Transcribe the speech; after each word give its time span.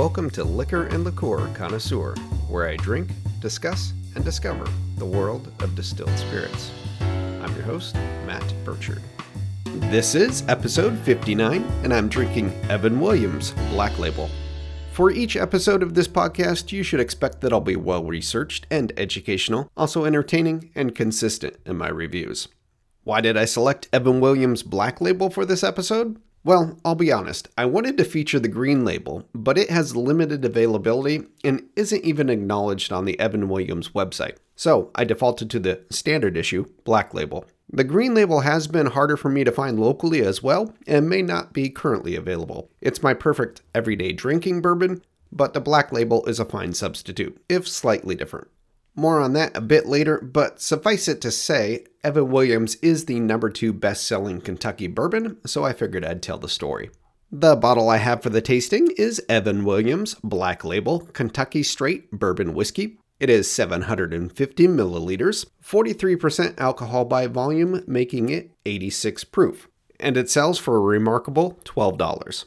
Welcome 0.00 0.30
to 0.30 0.44
Liquor 0.44 0.86
and 0.86 1.04
Liqueur 1.04 1.46
Connoisseur, 1.52 2.14
where 2.48 2.66
I 2.66 2.76
drink, 2.76 3.10
discuss, 3.38 3.92
and 4.14 4.24
discover 4.24 4.66
the 4.96 5.04
world 5.04 5.52
of 5.60 5.74
distilled 5.74 6.18
spirits. 6.18 6.70
I'm 7.00 7.54
your 7.54 7.64
host, 7.64 7.94
Matt 8.24 8.54
Burchard. 8.64 9.02
This 9.66 10.14
is 10.14 10.42
episode 10.48 10.98
59, 11.00 11.62
and 11.84 11.92
I'm 11.92 12.08
drinking 12.08 12.50
Evan 12.70 12.98
Williams 12.98 13.50
Black 13.72 13.98
Label. 13.98 14.30
For 14.92 15.10
each 15.10 15.36
episode 15.36 15.82
of 15.82 15.92
this 15.92 16.08
podcast, 16.08 16.72
you 16.72 16.82
should 16.82 17.00
expect 17.00 17.42
that 17.42 17.52
I'll 17.52 17.60
be 17.60 17.76
well 17.76 18.02
researched 18.02 18.66
and 18.70 18.94
educational, 18.96 19.70
also 19.76 20.06
entertaining 20.06 20.70
and 20.74 20.94
consistent 20.94 21.58
in 21.66 21.76
my 21.76 21.88
reviews. 21.88 22.48
Why 23.04 23.20
did 23.20 23.36
I 23.36 23.44
select 23.44 23.90
Evan 23.92 24.20
Williams 24.20 24.62
Black 24.62 25.02
Label 25.02 25.28
for 25.28 25.44
this 25.44 25.62
episode? 25.62 26.18
Well, 26.42 26.78
I'll 26.86 26.94
be 26.94 27.12
honest, 27.12 27.48
I 27.58 27.66
wanted 27.66 27.98
to 27.98 28.04
feature 28.04 28.40
the 28.40 28.48
green 28.48 28.82
label, 28.82 29.28
but 29.34 29.58
it 29.58 29.68
has 29.68 29.94
limited 29.94 30.42
availability 30.42 31.24
and 31.44 31.68
isn't 31.76 32.02
even 32.02 32.30
acknowledged 32.30 32.92
on 32.92 33.04
the 33.04 33.20
Evan 33.20 33.48
Williams 33.50 33.90
website. 33.90 34.38
So 34.56 34.90
I 34.94 35.04
defaulted 35.04 35.50
to 35.50 35.58
the 35.58 35.82
standard 35.90 36.38
issue, 36.38 36.64
black 36.84 37.12
label. 37.12 37.44
The 37.70 37.84
green 37.84 38.14
label 38.14 38.40
has 38.40 38.66
been 38.66 38.86
harder 38.86 39.18
for 39.18 39.28
me 39.28 39.44
to 39.44 39.52
find 39.52 39.78
locally 39.78 40.22
as 40.22 40.42
well 40.42 40.74
and 40.86 41.10
may 41.10 41.20
not 41.20 41.52
be 41.52 41.68
currently 41.68 42.16
available. 42.16 42.70
It's 42.80 43.02
my 43.02 43.12
perfect 43.12 43.60
everyday 43.74 44.12
drinking 44.12 44.62
bourbon, 44.62 45.02
but 45.30 45.52
the 45.52 45.60
black 45.60 45.92
label 45.92 46.24
is 46.24 46.40
a 46.40 46.46
fine 46.46 46.72
substitute, 46.72 47.38
if 47.50 47.68
slightly 47.68 48.14
different. 48.14 48.48
More 48.96 49.20
on 49.20 49.32
that 49.34 49.56
a 49.56 49.60
bit 49.60 49.86
later, 49.86 50.20
but 50.20 50.60
suffice 50.60 51.08
it 51.08 51.20
to 51.20 51.30
say, 51.30 51.84
Evan 52.02 52.30
Williams 52.30 52.76
is 52.76 53.04
the 53.04 53.20
number 53.20 53.48
two 53.48 53.72
best 53.72 54.06
selling 54.06 54.40
Kentucky 54.40 54.88
bourbon, 54.88 55.38
so 55.46 55.64
I 55.64 55.72
figured 55.72 56.04
I'd 56.04 56.22
tell 56.22 56.38
the 56.38 56.48
story. 56.48 56.90
The 57.32 57.54
bottle 57.54 57.88
I 57.88 57.98
have 57.98 58.22
for 58.22 58.30
the 58.30 58.40
tasting 58.40 58.88
is 58.96 59.24
Evan 59.28 59.64
Williams 59.64 60.16
Black 60.24 60.64
Label 60.64 61.00
Kentucky 61.12 61.62
Straight 61.62 62.10
Bourbon 62.10 62.54
Whiskey. 62.54 62.98
It 63.20 63.30
is 63.30 63.48
750 63.48 64.66
milliliters, 64.66 65.46
43% 65.64 66.58
alcohol 66.58 67.04
by 67.04 67.28
volume, 67.28 67.84
making 67.86 68.30
it 68.30 68.50
86 68.66 69.24
proof, 69.24 69.68
and 70.00 70.16
it 70.16 70.28
sells 70.28 70.58
for 70.58 70.76
a 70.76 70.80
remarkable 70.80 71.60
$12. 71.64 72.46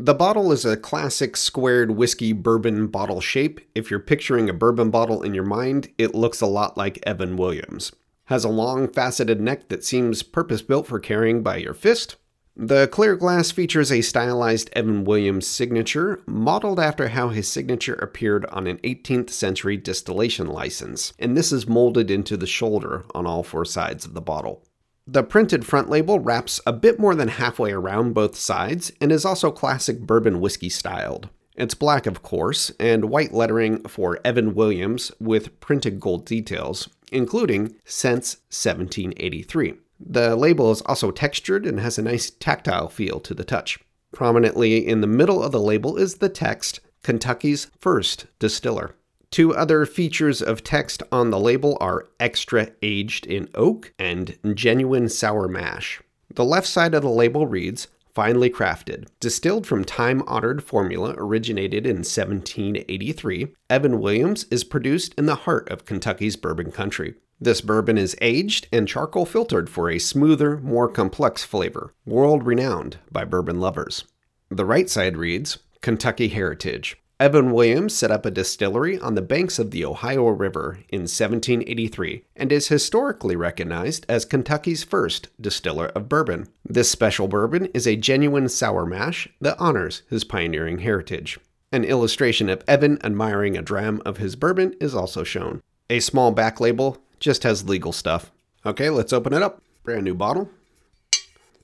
The 0.00 0.14
bottle 0.14 0.52
is 0.52 0.64
a 0.64 0.76
classic 0.76 1.36
squared 1.36 1.90
whiskey 1.90 2.32
bourbon 2.32 2.86
bottle 2.86 3.20
shape. 3.20 3.60
If 3.74 3.90
you're 3.90 3.98
picturing 3.98 4.48
a 4.48 4.52
bourbon 4.52 4.90
bottle 4.90 5.22
in 5.22 5.34
your 5.34 5.42
mind, 5.42 5.88
it 5.98 6.14
looks 6.14 6.40
a 6.40 6.46
lot 6.46 6.76
like 6.76 7.00
Evan 7.04 7.36
Williams. 7.36 7.90
Has 8.26 8.44
a 8.44 8.48
long 8.48 8.86
faceted 8.86 9.40
neck 9.40 9.68
that 9.70 9.82
seems 9.82 10.22
purpose 10.22 10.62
built 10.62 10.86
for 10.86 11.00
carrying 11.00 11.42
by 11.42 11.56
your 11.56 11.74
fist. 11.74 12.14
The 12.54 12.86
clear 12.86 13.16
glass 13.16 13.50
features 13.50 13.90
a 13.90 14.00
stylized 14.00 14.70
Evan 14.72 15.02
Williams 15.02 15.48
signature, 15.48 16.20
modeled 16.28 16.78
after 16.78 17.08
how 17.08 17.30
his 17.30 17.48
signature 17.50 17.94
appeared 17.94 18.46
on 18.46 18.68
an 18.68 18.78
18th 18.78 19.30
century 19.30 19.76
distillation 19.76 20.46
license, 20.46 21.12
and 21.18 21.36
this 21.36 21.50
is 21.50 21.66
molded 21.66 22.08
into 22.08 22.36
the 22.36 22.46
shoulder 22.46 23.04
on 23.16 23.26
all 23.26 23.42
four 23.42 23.64
sides 23.64 24.04
of 24.04 24.14
the 24.14 24.20
bottle. 24.20 24.64
The 25.10 25.22
printed 25.22 25.64
front 25.64 25.88
label 25.88 26.20
wraps 26.20 26.60
a 26.66 26.72
bit 26.72 26.98
more 26.98 27.14
than 27.14 27.28
halfway 27.28 27.72
around 27.72 28.12
both 28.12 28.36
sides 28.36 28.92
and 29.00 29.10
is 29.10 29.24
also 29.24 29.50
classic 29.50 30.00
bourbon 30.00 30.38
whiskey 30.38 30.68
styled. 30.68 31.30
It's 31.56 31.72
black, 31.72 32.04
of 32.04 32.22
course, 32.22 32.70
and 32.78 33.06
white 33.06 33.32
lettering 33.32 33.84
for 33.84 34.20
Evan 34.22 34.54
Williams 34.54 35.10
with 35.18 35.58
printed 35.60 35.98
gold 35.98 36.26
details, 36.26 36.90
including 37.10 37.74
since 37.86 38.34
1783. 38.50 39.76
The 39.98 40.36
label 40.36 40.70
is 40.72 40.82
also 40.82 41.10
textured 41.10 41.64
and 41.64 41.80
has 41.80 41.96
a 41.96 42.02
nice 42.02 42.28
tactile 42.28 42.90
feel 42.90 43.18
to 43.20 43.32
the 43.32 43.44
touch. 43.44 43.78
Prominently 44.12 44.86
in 44.86 45.00
the 45.00 45.06
middle 45.06 45.42
of 45.42 45.52
the 45.52 45.60
label 45.60 45.96
is 45.96 46.16
the 46.16 46.28
text 46.28 46.80
Kentucky's 47.02 47.68
first 47.80 48.26
distiller. 48.38 48.94
Two 49.30 49.54
other 49.54 49.84
features 49.84 50.40
of 50.40 50.64
text 50.64 51.02
on 51.12 51.30
the 51.30 51.38
label 51.38 51.76
are 51.80 52.06
extra 52.18 52.70
aged 52.82 53.26
in 53.26 53.48
oak 53.54 53.92
and 53.98 54.38
genuine 54.54 55.08
sour 55.08 55.48
mash. 55.48 56.00
The 56.34 56.44
left 56.44 56.66
side 56.66 56.94
of 56.94 57.02
the 57.02 57.10
label 57.10 57.46
reads 57.46 57.88
finely 58.14 58.50
crafted. 58.50 59.06
Distilled 59.20 59.66
from 59.66 59.84
time 59.84 60.22
honored 60.26 60.64
formula 60.64 61.14
originated 61.16 61.86
in 61.86 61.98
1783, 61.98 63.54
Evan 63.70 64.00
Williams 64.00 64.44
is 64.50 64.64
produced 64.64 65.14
in 65.14 65.26
the 65.26 65.36
heart 65.36 65.68
of 65.68 65.84
Kentucky's 65.84 66.34
bourbon 66.34 66.72
country. 66.72 67.14
This 67.40 67.60
bourbon 67.60 67.96
is 67.96 68.16
aged 68.20 68.66
and 68.72 68.88
charcoal 68.88 69.24
filtered 69.24 69.70
for 69.70 69.88
a 69.88 70.00
smoother, 70.00 70.56
more 70.58 70.88
complex 70.88 71.44
flavor, 71.44 71.94
world 72.04 72.44
renowned 72.44 72.98
by 73.12 73.24
bourbon 73.24 73.60
lovers. 73.60 74.04
The 74.50 74.64
right 74.64 74.90
side 74.90 75.16
reads 75.16 75.58
Kentucky 75.80 76.26
Heritage. 76.26 76.96
Evan 77.20 77.50
Williams 77.50 77.96
set 77.96 78.12
up 78.12 78.24
a 78.24 78.30
distillery 78.30 78.96
on 78.96 79.16
the 79.16 79.22
banks 79.22 79.58
of 79.58 79.72
the 79.72 79.84
Ohio 79.84 80.28
River 80.28 80.78
in 80.88 81.00
1783 81.00 82.22
and 82.36 82.52
is 82.52 82.68
historically 82.68 83.34
recognized 83.34 84.06
as 84.08 84.24
Kentucky's 84.24 84.84
first 84.84 85.26
distiller 85.40 85.86
of 85.96 86.08
bourbon. 86.08 86.46
This 86.64 86.88
special 86.88 87.26
bourbon 87.26 87.66
is 87.74 87.88
a 87.88 87.96
genuine 87.96 88.48
sour 88.48 88.86
mash 88.86 89.26
that 89.40 89.58
honors 89.58 90.02
his 90.08 90.22
pioneering 90.22 90.78
heritage. 90.78 91.40
An 91.72 91.82
illustration 91.82 92.48
of 92.48 92.62
Evan 92.68 93.04
admiring 93.04 93.56
a 93.56 93.62
dram 93.62 94.00
of 94.06 94.18
his 94.18 94.36
bourbon 94.36 94.76
is 94.80 94.94
also 94.94 95.24
shown. 95.24 95.60
A 95.90 95.98
small 95.98 96.30
back 96.30 96.60
label 96.60 96.98
just 97.18 97.42
has 97.42 97.68
legal 97.68 97.92
stuff. 97.92 98.30
Okay, 98.64 98.90
let's 98.90 99.12
open 99.12 99.32
it 99.32 99.42
up. 99.42 99.60
Brand 99.82 100.04
new 100.04 100.14
bottle. 100.14 100.48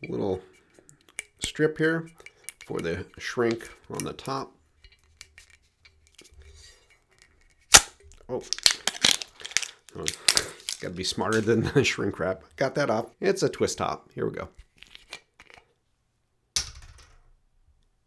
Little 0.08 0.42
strip 1.38 1.78
here 1.78 2.08
for 2.66 2.80
the 2.80 3.06
shrink 3.18 3.70
on 3.88 4.02
the 4.02 4.14
top. 4.14 4.50
Oh. 8.28 8.42
Gotta 10.80 10.94
be 10.94 11.04
smarter 11.04 11.40
than 11.40 11.62
the 11.62 11.84
shrink 11.84 12.18
wrap. 12.18 12.42
Got 12.56 12.74
that 12.74 12.90
off. 12.90 13.06
It's 13.20 13.42
a 13.42 13.48
twist 13.48 13.78
top. 13.78 14.10
Here 14.12 14.26
we 14.26 14.32
go. 14.32 14.48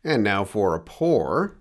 And 0.03 0.23
now 0.23 0.45
for 0.45 0.75
a 0.75 0.79
pour. 0.79 1.57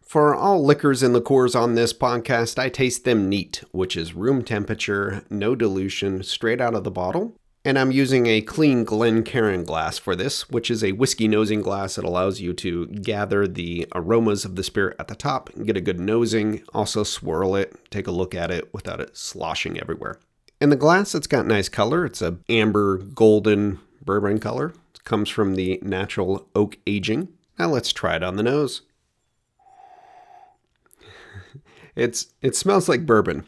For 0.00 0.34
all 0.34 0.62
liquors 0.62 1.02
and 1.02 1.14
liqueurs 1.14 1.54
on 1.54 1.74
this 1.74 1.94
podcast, 1.94 2.58
I 2.58 2.68
taste 2.68 3.04
them 3.04 3.30
neat, 3.30 3.64
which 3.72 3.96
is 3.96 4.14
room 4.14 4.42
temperature, 4.42 5.24
no 5.30 5.54
dilution, 5.54 6.22
straight 6.22 6.60
out 6.60 6.74
of 6.74 6.84
the 6.84 6.90
bottle. 6.90 7.34
And 7.64 7.78
I'm 7.78 7.92
using 7.92 8.26
a 8.26 8.40
clean 8.40 8.82
Glencairn 8.82 9.64
glass 9.64 9.96
for 9.96 10.16
this, 10.16 10.50
which 10.50 10.68
is 10.68 10.82
a 10.82 10.92
whiskey 10.92 11.28
nosing 11.28 11.62
glass 11.62 11.94
that 11.94 12.04
allows 12.04 12.40
you 12.40 12.52
to 12.54 12.86
gather 12.86 13.46
the 13.46 13.86
aromas 13.94 14.44
of 14.44 14.56
the 14.56 14.64
spirit 14.64 14.96
at 14.98 15.06
the 15.06 15.14
top 15.14 15.48
get 15.64 15.76
a 15.76 15.80
good 15.80 16.00
nosing, 16.00 16.62
also 16.74 17.04
swirl 17.04 17.54
it, 17.54 17.76
take 17.90 18.08
a 18.08 18.10
look 18.10 18.34
at 18.34 18.50
it 18.50 18.74
without 18.74 19.00
it 19.00 19.16
sloshing 19.16 19.78
everywhere. 19.78 20.18
And 20.60 20.72
the 20.72 20.76
glass, 20.76 21.14
it's 21.14 21.28
got 21.28 21.46
nice 21.46 21.68
color. 21.68 22.04
It's 22.04 22.20
a 22.20 22.38
amber 22.48 22.98
golden 22.98 23.78
bourbon 24.04 24.40
color. 24.40 24.74
It 24.94 25.04
comes 25.04 25.28
from 25.28 25.54
the 25.54 25.78
natural 25.82 26.48
oak 26.56 26.78
aging. 26.86 27.28
Now 27.58 27.68
let's 27.68 27.92
try 27.92 28.16
it 28.16 28.22
on 28.24 28.36
the 28.36 28.42
nose. 28.42 28.82
It's 31.94 32.28
it 32.40 32.56
smells 32.56 32.88
like 32.88 33.04
bourbon. 33.04 33.44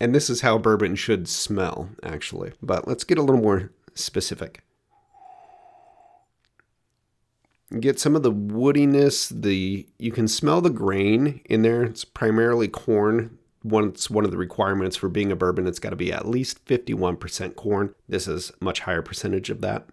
And 0.00 0.14
this 0.14 0.28
is 0.28 0.40
how 0.40 0.58
bourbon 0.58 0.96
should 0.96 1.28
smell, 1.28 1.90
actually. 2.02 2.52
But 2.62 2.88
let's 2.88 3.04
get 3.04 3.18
a 3.18 3.22
little 3.22 3.40
more 3.40 3.70
specific. 3.94 4.62
Get 7.80 7.98
some 7.98 8.14
of 8.14 8.22
the 8.22 8.32
woodiness, 8.32 9.28
the 9.42 9.86
you 9.98 10.12
can 10.12 10.28
smell 10.28 10.60
the 10.60 10.70
grain 10.70 11.40
in 11.46 11.62
there. 11.62 11.82
It's 11.82 12.04
primarily 12.04 12.68
corn. 12.68 13.38
Once 13.62 14.10
one 14.10 14.26
of 14.26 14.30
the 14.30 14.36
requirements 14.36 14.94
for 14.94 15.08
being 15.08 15.32
a 15.32 15.36
bourbon, 15.36 15.66
it's 15.66 15.78
got 15.78 15.90
to 15.90 15.96
be 15.96 16.12
at 16.12 16.28
least 16.28 16.62
51% 16.66 17.56
corn. 17.56 17.94
This 18.06 18.28
is 18.28 18.52
much 18.60 18.80
higher 18.80 19.00
percentage 19.00 19.48
of 19.48 19.62
that. 19.62 19.88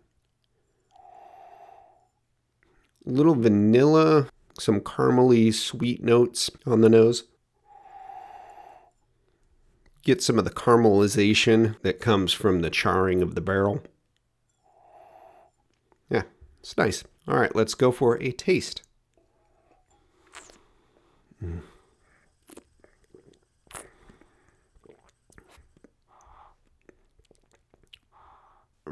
Little 3.06 3.33
vanilla, 3.33 4.27
some 4.59 4.81
caramely 4.81 5.54
sweet 5.54 6.04
notes 6.04 6.51
on 6.65 6.81
the 6.81 6.89
nose 6.89 7.24
get 10.03 10.21
some 10.21 10.38
of 10.39 10.45
the 10.45 10.51
caramelization 10.51 11.80
that 11.81 12.00
comes 12.00 12.33
from 12.33 12.62
the 12.62 12.69
charring 12.69 13.21
of 13.21 13.36
the 13.36 13.42
barrel. 13.42 13.83
Yeah, 16.09 16.24
it's 16.59 16.77
nice. 16.77 17.03
All 17.27 17.38
right, 17.38 17.56
let's 17.56 17.75
go 17.75 17.92
for 17.92 18.21
a 18.21 18.31
taste. 18.31 18.83
Mm. 21.44 21.62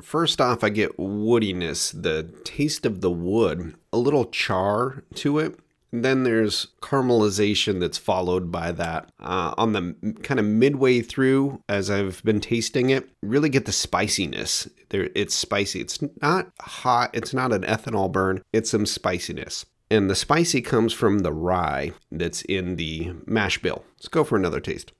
First 0.01 0.39
off, 0.39 0.63
I 0.63 0.69
get 0.69 0.97
woodiness, 0.97 1.91
the 1.91 2.23
taste 2.44 2.85
of 2.85 3.01
the 3.01 3.12
wood, 3.12 3.75
a 3.91 3.97
little 3.97 4.25
char 4.25 5.03
to 5.15 5.39
it, 5.39 5.59
And 5.91 6.06
then 6.06 6.24
there's 6.24 6.68
caramelization 6.81 7.80
that's 7.80 7.97
followed 7.97 8.51
by 8.51 8.71
that. 8.74 9.12
Uh, 9.19 9.56
on 9.57 9.74
the 9.74 10.15
kind 10.21 10.39
of 10.39 10.45
midway 10.45 11.01
through, 11.01 11.63
as 11.68 11.89
I've 11.89 12.24
been 12.24 12.39
tasting 12.39 12.91
it, 12.91 13.09
really 13.24 13.50
get 13.50 13.65
the 13.65 13.71
spiciness. 13.71 14.68
There, 14.89 15.09
it's 15.15 15.33
spicy. 15.33 15.81
It's 15.81 16.00
not 16.21 16.51
hot. 16.62 17.09
It's 17.13 17.33
not 17.33 17.51
an 17.51 17.63
ethanol 17.63 18.12
burn. 18.12 18.44
It's 18.53 18.69
some 18.69 18.86
spiciness. 18.86 19.65
And 19.89 20.09
the 20.09 20.15
spicy 20.15 20.62
comes 20.62 20.94
from 20.94 21.19
the 21.19 21.33
rye 21.33 21.94
that's 22.12 22.44
in 22.44 22.75
the 22.75 23.13
mash 23.25 23.59
bill. 23.59 23.83
Let's 23.97 24.07
go 24.07 24.24
for 24.24 24.36
another 24.36 24.59
taste. 24.59 24.91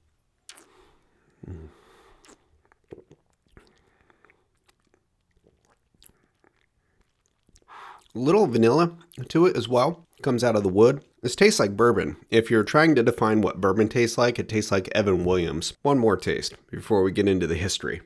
Little 8.15 8.47
vanilla 8.47 8.97
to 9.27 9.45
it 9.45 9.56
as 9.56 9.69
well. 9.69 10.07
Comes 10.21 10.44
out 10.44 10.56
of 10.56 10.63
the 10.63 10.69
wood. 10.69 11.04
This 11.21 11.36
tastes 11.36 11.60
like 11.60 11.77
bourbon. 11.77 12.18
If 12.30 12.51
you're 12.51 12.63
trying 12.63 12.95
to 12.95 13.04
define 13.04 13.42
what 13.42 13.62
bourbon 13.62 13.88
tastes 13.88 14.18
like, 14.18 14.38
it 14.38 14.50
tastes 14.50 14.71
like 14.71 14.89
Evan 14.94 15.24
Williams. 15.24 15.74
One 15.81 15.98
more 15.98 16.18
taste 16.18 16.56
before 16.69 17.04
we 17.04 17.12
get 17.12 17.27
into 17.27 17.48
the 17.48 17.56
history. 17.56 18.01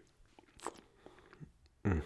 Mm. 1.85 2.01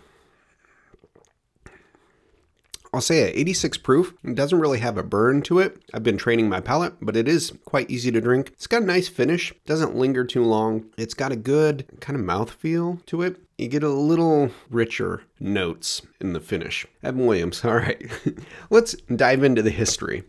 I'll 2.97 3.01
say 3.01 3.29
at 3.29 3.37
86 3.37 3.77
proof. 3.77 4.15
It 4.23 4.33
doesn't 4.33 4.59
really 4.59 4.79
have 4.79 4.97
a 4.97 5.03
burn 5.03 5.43
to 5.43 5.59
it. 5.59 5.83
I've 5.93 6.01
been 6.01 6.17
training 6.17 6.49
my 6.49 6.59
palate, 6.59 6.95
but 6.99 7.15
it 7.15 7.27
is 7.27 7.53
quite 7.63 7.91
easy 7.91 8.11
to 8.11 8.19
drink. 8.19 8.49
It's 8.53 8.65
got 8.65 8.81
a 8.81 8.85
nice 8.87 9.07
finish, 9.07 9.53
doesn't 9.67 9.95
linger 9.95 10.25
too 10.25 10.43
long. 10.43 10.85
It's 10.97 11.13
got 11.13 11.31
a 11.31 11.35
good 11.35 11.85
kind 11.99 12.17
of 12.17 12.25
mouth 12.25 12.49
feel 12.49 12.99
to 13.05 13.21
it. 13.21 13.37
You 13.59 13.67
get 13.67 13.83
a 13.83 13.89
little 13.89 14.49
richer 14.71 15.21
notes 15.39 16.01
in 16.19 16.33
the 16.33 16.39
finish. 16.39 16.87
Evan 17.03 17.27
Williams, 17.27 17.63
all 17.65 17.75
right. 17.75 18.01
Let's 18.71 18.93
dive 19.15 19.43
into 19.43 19.61
the 19.61 19.69
history. 19.69 20.23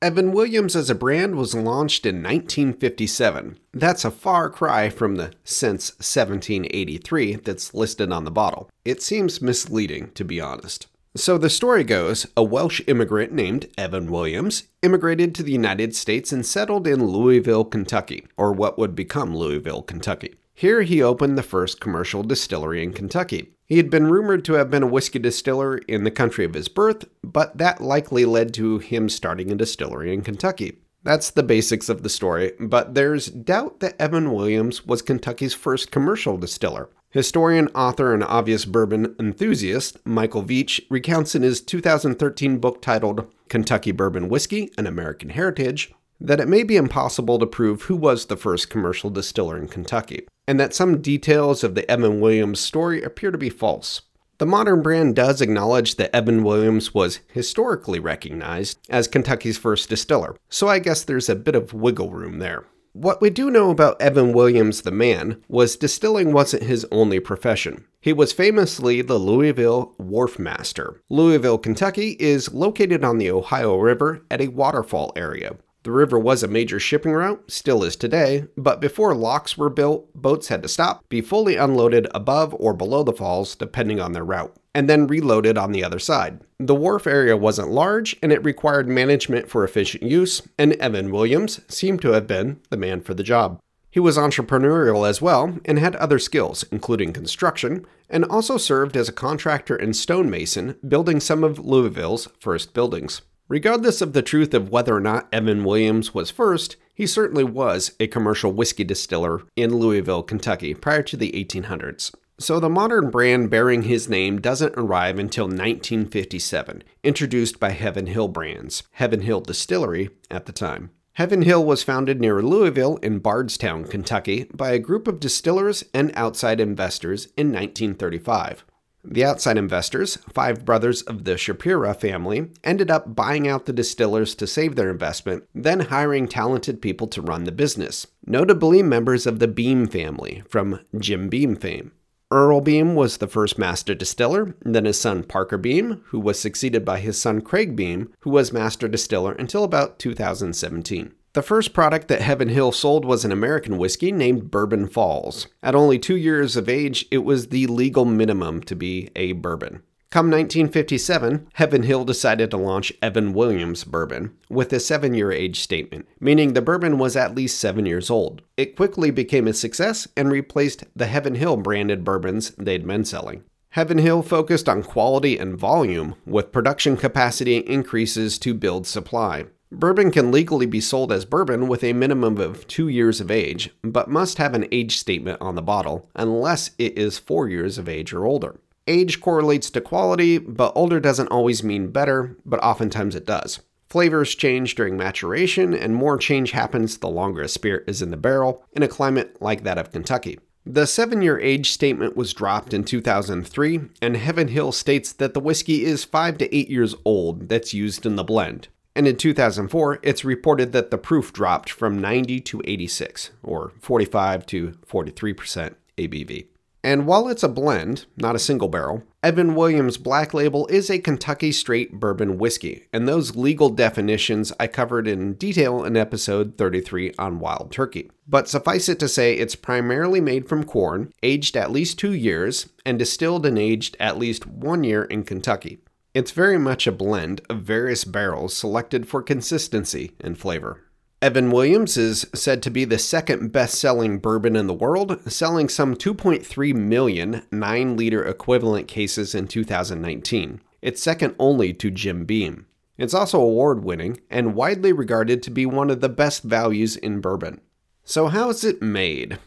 Evan 0.00 0.30
Williams 0.30 0.76
as 0.76 0.90
a 0.90 0.94
brand 0.94 1.34
was 1.34 1.56
launched 1.56 2.06
in 2.06 2.22
1957. 2.22 3.58
That's 3.72 4.04
a 4.04 4.12
far 4.12 4.50
cry 4.50 4.88
from 4.88 5.16
the 5.16 5.32
since 5.42 5.90
1783 5.94 7.36
that's 7.36 7.74
listed 7.74 8.12
on 8.12 8.22
the 8.22 8.30
bottle. 8.30 8.70
It 8.84 9.02
seems 9.02 9.42
misleading, 9.42 10.12
to 10.12 10.24
be 10.24 10.40
honest. 10.40 10.86
So 11.16 11.38
the 11.38 11.48
story 11.48 11.84
goes 11.84 12.26
a 12.36 12.42
Welsh 12.42 12.80
immigrant 12.88 13.32
named 13.32 13.68
Evan 13.78 14.10
Williams 14.10 14.64
immigrated 14.82 15.32
to 15.34 15.44
the 15.44 15.52
United 15.52 15.94
States 15.94 16.32
and 16.32 16.44
settled 16.44 16.88
in 16.88 17.06
Louisville, 17.06 17.64
Kentucky, 17.64 18.26
or 18.36 18.52
what 18.52 18.80
would 18.80 18.96
become 18.96 19.36
Louisville, 19.36 19.82
Kentucky. 19.82 20.34
Here 20.54 20.82
he 20.82 21.00
opened 21.00 21.38
the 21.38 21.44
first 21.44 21.80
commercial 21.80 22.24
distillery 22.24 22.82
in 22.82 22.92
Kentucky. 22.92 23.52
He 23.64 23.76
had 23.76 23.90
been 23.90 24.10
rumored 24.10 24.44
to 24.46 24.54
have 24.54 24.72
been 24.72 24.82
a 24.82 24.88
whiskey 24.88 25.20
distiller 25.20 25.78
in 25.78 26.02
the 26.02 26.10
country 26.10 26.44
of 26.44 26.54
his 26.54 26.66
birth, 26.66 27.04
but 27.22 27.58
that 27.58 27.80
likely 27.80 28.24
led 28.24 28.52
to 28.54 28.78
him 28.78 29.08
starting 29.08 29.52
a 29.52 29.54
distillery 29.54 30.12
in 30.12 30.22
Kentucky. 30.22 30.78
That's 31.04 31.30
the 31.30 31.44
basics 31.44 31.88
of 31.88 32.02
the 32.02 32.08
story, 32.08 32.54
but 32.58 32.94
there's 32.94 33.26
doubt 33.26 33.78
that 33.80 34.00
Evan 34.00 34.32
Williams 34.32 34.84
was 34.84 35.00
Kentucky's 35.00 35.54
first 35.54 35.92
commercial 35.92 36.38
distiller. 36.38 36.88
Historian, 37.14 37.68
author, 37.76 38.12
and 38.12 38.24
obvious 38.24 38.64
bourbon 38.64 39.14
enthusiast 39.20 40.04
Michael 40.04 40.42
Veach 40.42 40.80
recounts 40.90 41.36
in 41.36 41.42
his 41.42 41.60
2013 41.60 42.58
book 42.58 42.82
titled 42.82 43.30
Kentucky 43.48 43.92
Bourbon 43.92 44.28
Whiskey 44.28 44.72
An 44.76 44.88
American 44.88 45.28
Heritage 45.28 45.94
that 46.20 46.40
it 46.40 46.48
may 46.48 46.64
be 46.64 46.74
impossible 46.74 47.38
to 47.38 47.46
prove 47.46 47.82
who 47.82 47.94
was 47.94 48.26
the 48.26 48.36
first 48.36 48.68
commercial 48.68 49.10
distiller 49.10 49.56
in 49.56 49.68
Kentucky, 49.68 50.26
and 50.48 50.58
that 50.58 50.74
some 50.74 51.00
details 51.00 51.62
of 51.62 51.76
the 51.76 51.88
Evan 51.88 52.20
Williams 52.20 52.58
story 52.58 53.00
appear 53.00 53.30
to 53.30 53.38
be 53.38 53.48
false. 53.48 54.02
The 54.38 54.46
modern 54.46 54.82
brand 54.82 55.14
does 55.14 55.40
acknowledge 55.40 55.94
that 55.94 56.14
Evan 56.14 56.42
Williams 56.42 56.94
was 56.94 57.20
historically 57.32 58.00
recognized 58.00 58.80
as 58.90 59.06
Kentucky's 59.06 59.56
first 59.56 59.88
distiller, 59.88 60.34
so 60.48 60.66
I 60.66 60.80
guess 60.80 61.04
there's 61.04 61.28
a 61.28 61.36
bit 61.36 61.54
of 61.54 61.72
wiggle 61.72 62.10
room 62.10 62.40
there. 62.40 62.64
What 62.96 63.20
we 63.20 63.28
do 63.28 63.50
know 63.50 63.70
about 63.70 64.00
Evan 64.00 64.32
Williams 64.32 64.82
the 64.82 64.92
man 64.92 65.42
was 65.48 65.74
distilling 65.74 66.32
wasn't 66.32 66.62
his 66.62 66.86
only 66.92 67.18
profession. 67.18 67.86
He 68.00 68.12
was 68.12 68.32
famously 68.32 69.02
the 69.02 69.18
Louisville 69.18 69.96
Wharf 69.98 70.38
Master. 70.38 71.02
Louisville, 71.10 71.58
Kentucky 71.58 72.16
is 72.20 72.54
located 72.54 73.02
on 73.02 73.18
the 73.18 73.32
Ohio 73.32 73.76
River 73.78 74.24
at 74.30 74.40
a 74.40 74.46
waterfall 74.46 75.12
area. 75.16 75.56
The 75.84 75.92
river 75.92 76.18
was 76.18 76.42
a 76.42 76.48
major 76.48 76.80
shipping 76.80 77.12
route, 77.12 77.50
still 77.50 77.84
is 77.84 77.94
today, 77.94 78.46
but 78.56 78.80
before 78.80 79.14
locks 79.14 79.56
were 79.56 79.70
built, 79.70 80.12
boats 80.14 80.48
had 80.48 80.62
to 80.62 80.68
stop, 80.68 81.08
be 81.08 81.20
fully 81.20 81.56
unloaded 81.56 82.08
above 82.14 82.54
or 82.58 82.74
below 82.74 83.02
the 83.02 83.12
falls, 83.12 83.54
depending 83.54 84.00
on 84.00 84.12
their 84.12 84.24
route 84.24 84.56
and 84.74 84.90
then 84.90 85.06
reloaded 85.06 85.56
on 85.56 85.72
the 85.72 85.84
other 85.84 85.98
side. 85.98 86.40
The 86.58 86.74
wharf 86.74 87.06
area 87.06 87.36
wasn't 87.36 87.70
large 87.70 88.16
and 88.22 88.32
it 88.32 88.44
required 88.44 88.88
management 88.88 89.48
for 89.48 89.64
efficient 89.64 90.02
use, 90.02 90.42
and 90.58 90.72
Evan 90.74 91.12
Williams 91.12 91.60
seemed 91.68 92.02
to 92.02 92.12
have 92.12 92.26
been 92.26 92.60
the 92.70 92.76
man 92.76 93.00
for 93.00 93.14
the 93.14 93.22
job. 93.22 93.60
He 93.90 94.00
was 94.00 94.18
entrepreneurial 94.18 95.08
as 95.08 95.22
well 95.22 95.60
and 95.64 95.78
had 95.78 95.94
other 95.96 96.18
skills, 96.18 96.64
including 96.72 97.12
construction, 97.12 97.86
and 98.10 98.24
also 98.24 98.56
served 98.56 98.96
as 98.96 99.08
a 99.08 99.12
contractor 99.12 99.76
and 99.76 99.94
stonemason, 99.94 100.76
building 100.86 101.20
some 101.20 101.44
of 101.44 101.60
Louisville's 101.60 102.28
first 102.40 102.74
buildings. 102.74 103.22
Regardless 103.48 104.00
of 104.00 104.14
the 104.14 104.22
truth 104.22 104.54
of 104.54 104.70
whether 104.70 104.96
or 104.96 105.00
not 105.00 105.28
Evan 105.30 105.64
Williams 105.64 106.14
was 106.14 106.30
first, 106.30 106.76
he 106.94 107.06
certainly 107.06 107.44
was 107.44 107.92
a 108.00 108.06
commercial 108.06 108.52
whiskey 108.52 108.84
distiller 108.84 109.42
in 109.54 109.76
Louisville, 109.76 110.22
Kentucky 110.22 110.72
prior 110.72 111.02
to 111.02 111.16
the 111.16 111.30
1800s. 111.32 112.14
So 112.38 112.58
the 112.58 112.70
modern 112.70 113.10
brand 113.10 113.50
bearing 113.50 113.82
his 113.82 114.08
name 114.08 114.40
doesn't 114.40 114.74
arrive 114.76 115.18
until 115.18 115.44
1957, 115.44 116.82
introduced 117.02 117.60
by 117.60 117.70
Heaven 117.70 118.06
Hill 118.06 118.28
Brands, 118.28 118.82
Heaven 118.92 119.20
Hill 119.20 119.40
Distillery 119.40 120.08
at 120.30 120.46
the 120.46 120.52
time. 120.52 120.90
Heaven 121.12 121.42
Hill 121.42 121.64
was 121.64 121.84
founded 121.84 122.20
near 122.20 122.42
Louisville 122.42 122.96
in 122.96 123.20
Bardstown, 123.20 123.84
Kentucky, 123.84 124.44
by 124.52 124.72
a 124.72 124.80
group 124.80 125.06
of 125.06 125.20
distillers 125.20 125.84
and 125.92 126.10
outside 126.16 126.60
investors 126.60 127.26
in 127.36 127.52
1935. 127.52 128.64
The 129.04 129.24
outside 129.24 129.58
investors, 129.58 130.16
five 130.32 130.64
brothers 130.64 131.02
of 131.02 131.24
the 131.24 131.32
Shapira 131.32 131.94
family, 131.94 132.50
ended 132.64 132.90
up 132.90 133.14
buying 133.14 133.46
out 133.46 133.66
the 133.66 133.72
distillers 133.72 134.34
to 134.36 134.46
save 134.46 134.76
their 134.76 134.90
investment, 134.90 135.44
then 135.54 135.80
hiring 135.80 136.26
talented 136.26 136.80
people 136.80 137.06
to 137.08 137.20
run 137.20 137.44
the 137.44 137.52
business, 137.52 138.06
notably 138.26 138.82
members 138.82 139.26
of 139.26 139.40
the 139.40 139.48
Beam 139.48 139.86
family 139.86 140.42
from 140.48 140.80
Jim 140.98 141.28
Beam 141.28 141.54
fame. 141.54 141.92
Earl 142.30 142.62
Beam 142.62 142.94
was 142.94 143.18
the 143.18 143.28
first 143.28 143.58
master 143.58 143.94
distiller, 143.94 144.56
then 144.62 144.86
his 144.86 144.98
son 144.98 145.22
Parker 145.22 145.58
Beam, 145.58 146.02
who 146.06 146.18
was 146.18 146.40
succeeded 146.40 146.84
by 146.84 146.98
his 146.98 147.20
son 147.20 147.42
Craig 147.42 147.76
Beam, 147.76 148.12
who 148.20 148.30
was 148.30 148.52
master 148.52 148.88
distiller 148.88 149.32
until 149.32 149.62
about 149.62 149.98
2017. 149.98 151.12
The 151.34 151.42
first 151.42 151.72
product 151.72 152.06
that 152.08 152.22
Heaven 152.22 152.48
Hill 152.48 152.70
sold 152.70 153.04
was 153.04 153.24
an 153.24 153.32
American 153.32 153.76
whiskey 153.76 154.12
named 154.12 154.52
Bourbon 154.52 154.86
Falls. 154.86 155.48
At 155.64 155.74
only 155.74 155.98
two 155.98 156.16
years 156.16 156.56
of 156.56 156.68
age, 156.68 157.06
it 157.10 157.24
was 157.24 157.48
the 157.48 157.66
legal 157.66 158.04
minimum 158.04 158.62
to 158.62 158.76
be 158.76 159.10
a 159.16 159.32
bourbon. 159.32 159.82
Come 160.12 160.26
1957, 160.26 161.48
Heaven 161.54 161.82
Hill 161.82 162.04
decided 162.04 162.52
to 162.52 162.56
launch 162.56 162.92
Evan 163.02 163.32
Williams 163.32 163.82
bourbon 163.82 164.32
with 164.48 164.72
a 164.72 164.78
seven 164.78 165.12
year 165.12 165.32
age 165.32 165.58
statement, 165.58 166.06
meaning 166.20 166.52
the 166.52 166.62
bourbon 166.62 166.98
was 166.98 167.16
at 167.16 167.34
least 167.34 167.58
seven 167.58 167.84
years 167.84 168.10
old. 168.10 168.40
It 168.56 168.76
quickly 168.76 169.10
became 169.10 169.48
a 169.48 169.54
success 169.54 170.06
and 170.16 170.30
replaced 170.30 170.84
the 170.94 171.06
Heaven 171.06 171.34
Hill 171.34 171.56
branded 171.56 172.04
bourbons 172.04 172.50
they'd 172.50 172.86
been 172.86 173.04
selling. 173.04 173.42
Heaven 173.70 173.98
Hill 173.98 174.22
focused 174.22 174.68
on 174.68 174.84
quality 174.84 175.36
and 175.36 175.58
volume, 175.58 176.14
with 176.24 176.52
production 176.52 176.96
capacity 176.96 177.56
increases 177.56 178.38
to 178.38 178.54
build 178.54 178.86
supply. 178.86 179.46
Bourbon 179.74 180.12
can 180.12 180.30
legally 180.30 180.66
be 180.66 180.80
sold 180.80 181.10
as 181.10 181.24
bourbon 181.24 181.66
with 181.66 181.82
a 181.82 181.92
minimum 181.92 182.38
of 182.38 182.66
two 182.68 182.86
years 182.86 183.20
of 183.20 183.28
age, 183.28 183.70
but 183.82 184.08
must 184.08 184.38
have 184.38 184.54
an 184.54 184.68
age 184.70 184.96
statement 184.96 185.40
on 185.40 185.56
the 185.56 185.62
bottle 185.62 186.08
unless 186.14 186.70
it 186.78 186.96
is 186.96 187.18
four 187.18 187.48
years 187.48 187.76
of 187.76 187.88
age 187.88 188.12
or 188.12 188.24
older. 188.24 188.60
Age 188.86 189.20
correlates 189.20 189.70
to 189.70 189.80
quality, 189.80 190.38
but 190.38 190.72
older 190.76 191.00
doesn't 191.00 191.28
always 191.28 191.64
mean 191.64 191.88
better, 191.88 192.36
but 192.46 192.62
oftentimes 192.62 193.16
it 193.16 193.26
does. 193.26 193.60
Flavors 193.88 194.34
change 194.36 194.76
during 194.76 194.96
maturation, 194.96 195.74
and 195.74 195.94
more 195.94 196.18
change 196.18 196.52
happens 196.52 196.98
the 196.98 197.08
longer 197.08 197.42
a 197.42 197.48
spirit 197.48 197.84
is 197.88 198.00
in 198.00 198.10
the 198.10 198.16
barrel 198.16 198.64
in 198.72 198.82
a 198.82 198.88
climate 198.88 199.36
like 199.40 199.64
that 199.64 199.78
of 199.78 199.90
Kentucky. 199.90 200.38
The 200.64 200.86
seven 200.86 201.20
year 201.20 201.38
age 201.40 201.72
statement 201.72 202.16
was 202.16 202.32
dropped 202.32 202.72
in 202.72 202.84
2003, 202.84 203.80
and 204.00 204.16
Heaven 204.16 204.48
Hill 204.48 204.70
states 204.70 205.12
that 205.14 205.34
the 205.34 205.40
whiskey 205.40 205.84
is 205.84 206.04
five 206.04 206.38
to 206.38 206.56
eight 206.56 206.70
years 206.70 206.94
old 207.04 207.48
that's 207.48 207.74
used 207.74 208.06
in 208.06 208.16
the 208.16 208.24
blend. 208.24 208.68
And 208.96 209.08
in 209.08 209.16
2004, 209.16 209.98
it's 210.02 210.24
reported 210.24 210.72
that 210.72 210.90
the 210.90 210.98
proof 210.98 211.32
dropped 211.32 211.70
from 211.70 211.98
90 211.98 212.40
to 212.40 212.62
86, 212.64 213.30
or 213.42 213.72
45 213.80 214.46
to 214.46 214.70
43% 214.86 215.74
ABV. 215.98 216.46
And 216.84 217.06
while 217.06 217.28
it's 217.28 217.42
a 217.42 217.48
blend, 217.48 218.04
not 218.18 218.36
a 218.36 218.38
single 218.38 218.68
barrel, 218.68 219.04
Evan 219.22 219.54
Williams 219.54 219.96
Black 219.96 220.34
Label 220.34 220.66
is 220.66 220.90
a 220.90 220.98
Kentucky 220.98 221.50
straight 221.50 221.98
bourbon 221.98 222.36
whiskey, 222.36 222.84
and 222.92 223.08
those 223.08 223.34
legal 223.34 223.70
definitions 223.70 224.52
I 224.60 224.66
covered 224.66 225.08
in 225.08 225.32
detail 225.32 225.82
in 225.82 225.96
episode 225.96 226.58
33 226.58 227.14
on 227.18 227.40
Wild 227.40 227.72
Turkey. 227.72 228.10
But 228.28 228.50
suffice 228.50 228.90
it 228.90 229.00
to 229.00 229.08
say, 229.08 229.32
it's 229.32 229.56
primarily 229.56 230.20
made 230.20 230.46
from 230.46 230.64
corn, 230.64 231.10
aged 231.22 231.56
at 231.56 231.72
least 231.72 231.98
two 231.98 232.12
years, 232.12 232.68
and 232.84 232.98
distilled 232.98 233.46
and 233.46 233.58
aged 233.58 233.96
at 233.98 234.18
least 234.18 234.46
one 234.46 234.84
year 234.84 235.04
in 235.04 235.24
Kentucky. 235.24 235.78
It's 236.14 236.30
very 236.30 236.58
much 236.58 236.86
a 236.86 236.92
blend 236.92 237.40
of 237.50 237.62
various 237.62 238.04
barrels 238.04 238.56
selected 238.56 239.08
for 239.08 239.20
consistency 239.20 240.12
and 240.20 240.38
flavor. 240.38 240.84
Evan 241.20 241.50
Williams 241.50 241.96
is 241.96 242.24
said 242.32 242.62
to 242.62 242.70
be 242.70 242.84
the 242.84 242.98
second 242.98 243.50
best 243.50 243.74
selling 243.74 244.20
bourbon 244.20 244.54
in 244.54 244.68
the 244.68 244.74
world, 244.74 245.20
selling 245.32 245.68
some 245.68 245.96
2.3 245.96 246.72
million 246.72 247.42
9 247.50 247.96
liter 247.96 248.24
equivalent 248.24 248.86
cases 248.86 249.34
in 249.34 249.48
2019. 249.48 250.60
It's 250.82 251.02
second 251.02 251.34
only 251.40 251.74
to 251.74 251.90
Jim 251.90 252.24
Beam. 252.24 252.66
It's 252.96 253.14
also 253.14 253.40
award 253.40 253.82
winning 253.82 254.20
and 254.30 254.54
widely 254.54 254.92
regarded 254.92 255.42
to 255.42 255.50
be 255.50 255.66
one 255.66 255.90
of 255.90 256.00
the 256.00 256.08
best 256.08 256.44
values 256.44 256.94
in 256.94 257.20
bourbon. 257.20 257.60
So, 258.04 258.28
how 258.28 258.50
is 258.50 258.62
it 258.62 258.80
made? 258.80 259.40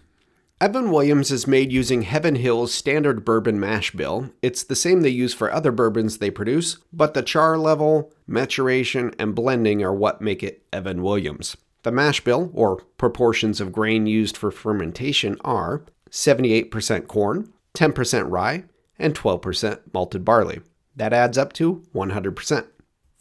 Evan 0.60 0.90
Williams 0.90 1.30
is 1.30 1.46
made 1.46 1.72
using 1.72 2.02
Heaven 2.02 2.34
Hill's 2.34 2.74
standard 2.74 3.24
bourbon 3.24 3.60
mash 3.60 3.92
bill. 3.92 4.32
It's 4.42 4.64
the 4.64 4.76
same 4.76 5.02
they 5.02 5.10
use 5.10 5.32
for 5.32 5.54
other 5.54 5.72
bourbons 5.72 6.18
they 6.18 6.32
produce, 6.32 6.78
but 6.92 7.14
the 7.14 7.22
char 7.22 7.60
level, 7.60 8.12
maturation, 8.26 9.14
and 9.20 9.36
blending 9.36 9.84
are 9.84 9.94
what 9.94 10.20
make 10.20 10.42
it 10.42 10.66
Evan 10.74 11.04
Williams. 11.04 11.58
The 11.84 11.92
mash 11.92 12.24
bill, 12.24 12.50
or 12.56 12.78
proportions 12.98 13.62
of 13.62 13.72
grain 13.72 14.08
used 14.08 14.36
for 14.36 14.50
fermentation, 14.50 15.38
are 15.42 15.84
78% 16.10 17.06
corn, 17.06 17.54
10% 17.76 18.32
rye, 18.32 18.64
and 18.98 19.14
12% 19.14 19.80
malted 19.94 20.26
barley. 20.26 20.62
That 20.96 21.14
adds 21.14 21.38
up 21.38 21.54
to 21.54 21.84
100%. 21.94 22.66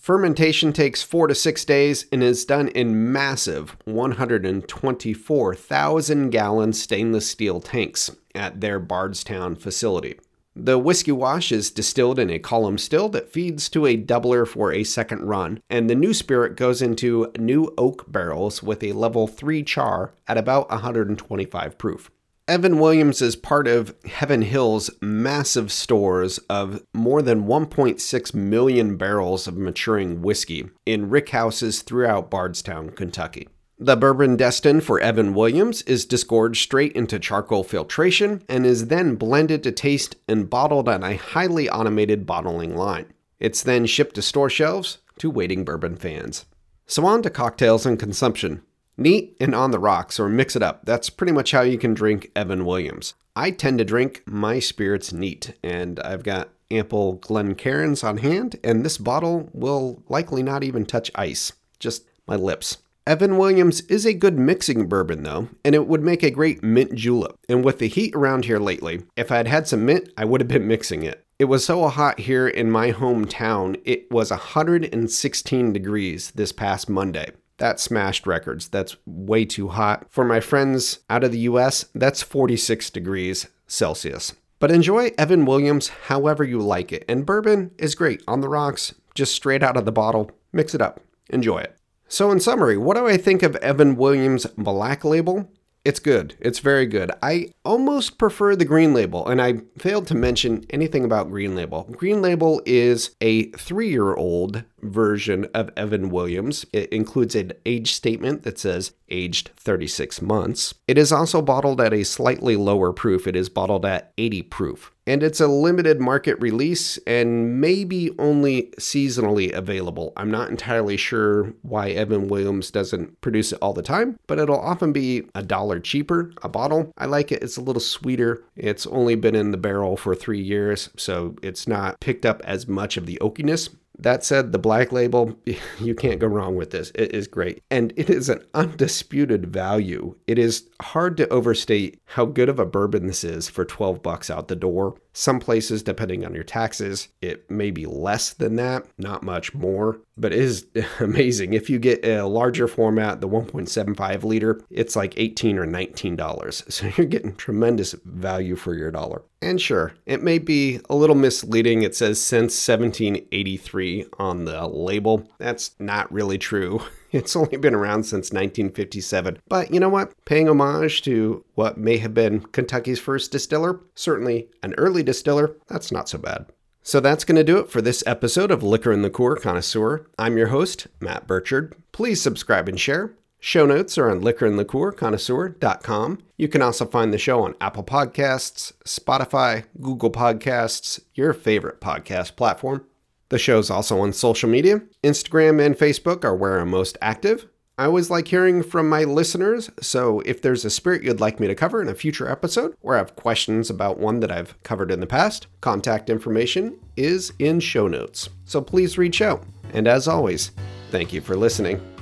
Fermentation 0.07 0.73
takes 0.73 1.03
four 1.03 1.27
to 1.27 1.35
six 1.35 1.65
days 1.65 2.07
and 2.13 2.23
is 2.23 2.45
done 2.45 2.69
in 2.69 3.11
massive 3.11 3.77
124,000 3.87 6.31
gallon 6.31 6.73
stainless 6.73 7.29
steel 7.29 7.61
tanks 7.61 8.13
at 8.33 8.61
their 8.61 8.79
Bardstown 8.79 9.57
facility. 9.57 10.21
The 10.55 10.79
whiskey 10.79 11.11
wash 11.11 11.51
is 11.51 11.73
distilled 11.73 12.21
in 12.21 12.31
a 12.31 12.39
column 12.39 12.79
still 12.79 13.09
that 13.09 13.33
feeds 13.33 13.69
to 13.71 13.85
a 13.85 13.97
doubler 13.97 14.47
for 14.47 14.73
a 14.73 14.85
second 14.85 15.25
run, 15.25 15.59
and 15.69 15.91
the 15.91 15.97
new 15.97 16.15
spirit 16.15 16.55
goes 16.55 16.81
into 16.81 17.33
new 17.37 17.75
oak 17.77 18.05
barrels 18.07 18.63
with 18.63 18.85
a 18.85 18.93
level 18.93 19.27
3 19.27 19.65
char 19.65 20.15
at 20.29 20.39
about 20.39 20.71
125 20.71 21.79
proof. 21.79 22.13
Evan 22.49 22.79
Williams 22.79 23.21
is 23.21 23.35
part 23.35 23.67
of 23.67 23.93
Heaven 24.05 24.41
Hill's 24.43 24.89
massive 25.01 25.73
stores 25.73 26.39
of 26.49 26.81
more 26.95 27.21
than 27.21 27.47
1.6 27.49 28.35
million 28.35 28.97
barrels 28.97 29.49
of 29.49 29.57
maturing 29.57 30.23
whiskey 30.23 30.71
in 30.87 31.11
rickhouses 31.11 31.83
throughout 31.83 32.31
Bardstown, 32.31 32.91
Kentucky. 32.91 33.49
The 33.81 33.97
bourbon 33.97 34.37
destined 34.37 34.85
for 34.85 35.01
Evan 35.01 35.35
Williams 35.35 35.83
is 35.83 36.07
disgorged 36.07 36.63
straight 36.63 36.93
into 36.93 37.19
charcoal 37.19 37.65
filtration 37.65 38.45
and 38.49 38.65
is 38.65 38.87
then 38.87 39.17
blended 39.17 39.65
to 39.65 39.73
taste 39.73 40.15
and 40.29 40.49
bottled 40.49 40.89
on 40.89 41.03
a 41.03 41.17
highly 41.17 41.69
automated 41.69 42.27
bottling 42.27 42.77
line. 42.77 43.13
It's 43.41 43.65
then 43.65 43.87
shipped 43.87 44.15
to 44.15 44.23
store 44.23 44.51
shelves 44.51 44.99
to 45.19 45.31
waiting 45.31 45.65
bourbon 45.65 45.97
fans. 45.97 46.45
So 46.87 47.07
on 47.07 47.23
to 47.23 47.31
cocktails 47.31 47.85
and 47.85 47.99
consumption. 47.99 48.63
Neat 48.99 49.37
and 49.41 49.55
on 49.55 49.71
the 49.71 49.79
rocks, 49.79 50.19
or 50.19 50.29
mix 50.29 50.57
it 50.57 50.63
up. 50.63 50.85
That's 50.85 51.11
pretty 51.11 51.33
much 51.33 51.51
how 51.51 51.63
you 51.63 51.79
can 51.79 51.95
drink 51.95 52.31
Evan 52.35 52.65
Williams. 52.65 53.15
I 53.35 53.51
tend 53.51 53.79
to 53.79 53.85
drink 53.85 54.23
my 54.27 54.59
spirits 54.59 55.13
neat, 55.13 55.53
and 55.63 56.01
I've 56.01 56.23
got 56.23 56.49
ample 56.71 57.19
Glencairns 57.19 58.03
on 58.03 58.19
hand, 58.19 58.59
and 58.65 58.85
this 58.85 58.99
bottle 58.99 59.51
will 59.53 60.03
likely 60.09 60.43
not 60.43 60.65
even 60.65 60.87
touch 60.87 61.11
ice, 61.15 61.53
just 61.79 62.05
my 62.27 62.37
lips. 62.37 62.79
Evan 63.07 63.39
Williams 63.39 63.83
is 63.83 64.05
a 64.05 64.13
good 64.13 64.37
mixing 64.37 64.89
bourbon, 64.89 65.23
though, 65.23 65.49
and 65.65 65.75
it 65.75 65.87
would 65.87 66.03
make 66.03 66.25
a 66.25 66.31
great 66.31 66.65
mint 66.65 66.95
julep. 66.95 67.37
And 67.49 67.65
with 67.65 67.79
the 67.79 67.87
heat 67.87 68.17
around 68.17 68.47
here 68.47 68.59
lately, 68.59 69.05
if 69.15 69.31
I'd 69.31 69.47
had 69.47 69.69
some 69.69 69.85
mint, 69.85 70.09
I 70.17 70.25
would 70.25 70.41
have 70.41 70.49
been 70.49 70.67
mixing 70.67 71.05
it. 71.05 71.23
It 71.39 71.45
was 71.45 71.65
so 71.65 71.87
hot 71.89 72.19
here 72.19 72.49
in 72.49 72.71
my 72.71 72.91
hometown, 72.91 73.81
it 73.85 74.11
was 74.11 74.31
116 74.31 75.73
degrees 75.73 76.31
this 76.33 76.51
past 76.51 76.89
Monday. 76.89 77.31
That 77.59 77.81
smashed 77.81 78.27
records. 78.27 78.69
That's 78.69 78.97
way 79.07 79.45
too 79.45 79.69
hot. 79.69 80.07
For 80.11 80.25
my 80.25 80.41
friends 80.41 81.01
out 81.09 81.25
of 81.25 81.33
the 81.33 81.41
US, 81.41 81.87
that's 81.95 82.23
46 82.23 82.91
degrees 82.91 83.47
Celsius. 83.67 84.35
But 84.59 84.71
enjoy 84.71 85.13
Evan 85.19 85.45
Williams 85.45 85.89
however 85.89 86.45
you 86.45 86.61
like 86.61 86.93
it. 86.93 87.05
And 87.09 87.27
bourbon 87.27 87.73
is 87.79 87.95
great 87.95 88.23
on 88.27 88.41
the 88.41 88.49
rocks, 88.49 88.95
just 89.15 89.35
straight 89.35 89.63
out 89.63 89.77
of 89.77 89.85
the 89.85 89.93
bottle. 89.93 90.31
Mix 90.53 90.75
it 90.75 90.81
up. 90.81 91.01
Enjoy 91.29 91.59
it. 91.59 91.77
So, 92.09 92.31
in 92.31 92.39
summary, 92.41 92.77
what 92.77 92.97
do 92.97 93.07
I 93.07 93.17
think 93.17 93.43
of 93.43 93.57
Evan 93.57 93.97
Williams' 93.97 94.47
Black 94.57 95.05
Label? 95.05 95.51
It's 95.85 96.01
good. 96.01 96.35
It's 96.41 96.59
very 96.59 96.87
good. 96.87 97.13
I 97.23 97.51
almost 97.65 98.19
prefer 98.19 98.57
the 98.57 98.65
Green 98.65 98.93
Label, 98.93 99.27
and 99.29 99.41
I 99.41 99.61
failed 99.79 100.09
to 100.09 100.17
mention 100.17 100.65
anything 100.71 101.05
about 101.05 101.31
Green 101.31 101.55
Label. 101.55 101.85
Green 101.93 102.21
Label 102.23 102.61
is 102.67 103.15
a 103.21 103.51
three 103.53 103.89
year 103.89 104.15
old 104.15 104.65
version 104.83 105.47
of 105.55 105.71
Evan 105.77 106.11
Williams. 106.11 106.67
It 106.73 106.93
includes 106.93 107.35
an 107.35 107.53
age 107.65 107.93
statement 107.95 108.43
that 108.43 108.59
says 108.59 108.93
aged 109.09 109.51
36 109.57 110.23
months. 110.23 110.75
It 110.89 110.99
is 110.99 111.13
also 111.13 111.43
bottled 111.43 111.81
at 111.81 111.93
a 111.93 112.05
slightly 112.05 112.57
lower 112.57 112.93
proof, 112.93 113.27
it 113.27 113.37
is 113.37 113.49
bottled 113.49 113.87
at 113.87 114.13
80 114.19 114.43
proof 114.43 114.93
and 115.07 115.23
it's 115.23 115.41
a 115.41 115.47
limited 115.47 116.01
market 116.01 116.39
release 116.41 116.99
and 117.07 117.61
maybe 117.61 118.11
only 118.19 118.65
seasonally 118.79 119.53
available. 119.53 120.13
I'm 120.17 120.31
not 120.31 120.51
entirely 120.51 120.97
sure 120.97 121.55
why 121.63 121.91
Evan 121.91 122.29
Williams 122.29 122.71
doesn't 122.71 123.21
produce 123.21 123.53
it 123.53 123.59
all 123.63 123.73
the 123.73 123.83
time, 123.83 124.19
but 124.27 124.39
it'll 124.39 124.59
often 124.59 124.93
be 124.93 125.23
a 125.35 125.43
dollar 125.43 125.79
cheaper 125.79 126.33
a 126.43 126.49
bottle. 126.49 126.93
I 126.99 127.07
like 127.07 127.31
it, 127.31 127.43
it's 127.43 127.57
a 127.57 127.63
little 127.63 127.81
sweeter. 127.81 128.43
It's 128.57 128.87
only 128.87 129.15
been 129.15 129.35
in 129.35 129.53
the 129.53 129.57
barrel 129.57 129.97
for 129.97 130.15
three 130.15 130.43
years, 130.43 130.91
so 130.97 131.37
it's 131.43 131.69
not 131.69 132.01
picked 132.01 132.27
up 132.27 132.43
as 132.45 132.67
much 132.67 132.97
of 132.97 133.07
the 133.07 133.19
oakiness. 133.21 133.71
That 133.99 134.25
said, 134.25 134.53
the 134.53 134.59
black 134.59 134.93
label, 134.93 135.39
you 135.81 135.95
can't 135.95 136.21
go 136.21 136.27
wrong 136.27 136.57
with 136.57 136.71
this. 136.71 136.93
It 136.95 137.15
is 137.15 137.27
great. 137.27 137.63
And 137.71 137.93
it 137.97 138.11
is 138.11 138.29
an 138.29 138.45
undisputed 138.55 139.47
value. 139.47 140.17
It 140.27 140.39
is 140.39 140.69
hard 140.81 141.17
to 141.17 141.29
overstate 141.29 142.01
how 142.07 142.27
good 142.27 142.49
of 142.49 142.59
a 142.59 142.67
bourbon 142.67 143.07
this 143.07 143.25
is 143.25 143.49
for 143.49 143.65
12 143.65 144.03
bucks 144.03 144.31
out 144.31 144.49
the 144.49 144.57
door. 144.57 144.97
Some 145.19 145.41
places, 145.41 145.83
depending 145.83 146.27
on 146.27 146.35
your 146.35 146.45
taxes, 146.45 147.09
it 147.23 147.51
may 147.51 147.71
be 147.71 147.87
less 147.87 148.35
than 148.35 148.57
that, 148.57 148.85
not 148.99 149.23
much 149.23 149.55
more, 149.55 149.99
but 150.19 150.35
it 150.35 150.39
is 150.39 150.67
amazing. 151.01 151.55
If 151.55 151.71
you 151.71 151.79
get 151.79 152.05
a 152.05 152.25
larger 152.25 152.69
format, 152.69 153.23
the 153.23 153.29
1.75 153.29 154.25
liter, 154.25 154.61
it's 154.69 154.95
like 154.95 155.15
18 155.17 155.57
or 155.57 155.67
$19. 155.67 156.65
So 156.77 156.91
you're 156.99 157.07
getting 157.07 157.35
tremendous 157.35 157.95
value 158.05 158.57
for 158.57 158.75
your 158.75 158.91
dollar. 158.91 159.23
And 159.41 159.59
sure, 159.59 159.95
it 160.05 160.23
may 160.23 160.39
be 160.39 160.81
a 160.91 160.95
little 160.95 161.17
misleading. 161.17 161.83
It 161.83 161.97
says 161.97 162.21
since 162.21 162.69
1783 162.69 164.07
on 164.19 164.45
the 164.45 164.67
label. 164.67 165.31
That's 165.39 165.75
not 165.79 166.13
really 166.13 166.37
true. 166.37 166.83
It's 167.13 167.37
only 167.37 167.57
been 167.57 167.75
around 167.75 168.03
since 168.05 168.33
1957. 168.33 169.39
But 169.49 169.73
you 169.73 169.81
know 169.81 169.89
what? 169.89 170.13
Paying 170.25 170.49
homage 170.49 171.03
to 171.03 171.45
what 171.55 171.79
may 171.79 171.99
have 171.99 172.13
been 172.15 172.41
Kentucky's 172.41 172.99
first 172.99 173.33
distiller, 173.33 173.81
certainly 173.95 174.49
an 174.63 174.75
early 174.75 175.03
distiller, 175.03 175.57
that's 175.67 175.93
not 175.93 176.09
so 176.09 176.19
bad. 176.19 176.47
So 176.83 177.01
that's 177.01 177.25
going 177.25 177.37
to 177.37 177.45
do 177.45 177.59
it 177.59 177.69
for 177.69 177.81
this 177.83 178.05
episode 178.07 178.51
of 178.51 178.63
Liquor 178.63 178.93
and 178.93 179.03
Liqueur 179.03 179.37
Connoisseur. 179.37 180.07
I'm 180.19 180.37
your 180.37 180.49
host, 180.49 180.87
Matt 181.01 181.27
Burchard. 181.27 181.75
Please 181.93 182.23
subscribe 182.23 182.69
and 182.69 182.79
share. 182.79 183.15
Show 183.41 183.67
notes 183.67 183.99
are 183.99 184.11
on 184.11 184.21
liquorandliqueurconnoisseur.com. 184.21 186.19
You 186.37 186.49
can 186.49 186.63
also 186.63 186.87
find 186.87 187.13
the 187.13 187.19
show 187.19 187.43
on 187.43 187.55
Apple 187.61 187.85
Podcasts, 187.85 188.73
Spotify, 188.85 189.65
Google 189.81 190.11
Podcasts, 190.11 191.01
your 191.15 191.33
favorite 191.33 191.81
podcast 191.81 192.37
platform. 192.37 192.87
The 193.29 193.39
show's 193.39 193.71
also 193.71 194.01
on 194.01 194.13
social 194.13 194.49
media. 194.49 194.83
Instagram 195.03 195.65
and 195.65 195.77
Facebook 195.77 196.25
are 196.25 196.35
where 196.35 196.59
I'm 196.59 196.71
most 196.71 196.97
active. 197.03 197.47
I 197.79 197.85
always 197.85 198.09
like 198.09 198.29
hearing 198.29 198.63
from 198.63 198.89
my 198.89 199.05
listeners, 199.05 199.69
so 199.83 200.21
if 200.21 200.41
there's 200.41 200.65
a 200.65 200.71
spirit 200.71 201.03
you'd 201.03 201.21
like 201.21 201.39
me 201.39 201.47
to 201.47 201.55
cover 201.55 201.83
in 201.83 201.89
a 201.89 201.95
future 201.95 202.27
episode, 202.27 202.75
or 202.81 202.97
have 202.97 203.17
questions 203.17 203.69
about 203.69 203.99
one 203.99 204.21
that 204.21 204.33
I've 204.33 204.61
covered 204.63 204.91
in 204.91 205.01
the 205.01 205.07
past, 205.07 205.47
contact 205.61 206.09
information 206.09 206.79
is 206.97 207.35
in 207.39 207.61
show 207.61 207.87
notes. 207.87 208.31
So 208.47 208.63
please 208.63 208.97
reach 208.97 209.21
out. 209.21 209.45
And 209.75 209.87
as 209.87 210.09
always, 210.09 210.53
thank 210.91 211.13
you 211.13 211.21
for 211.21 211.37
listening. 211.37 211.96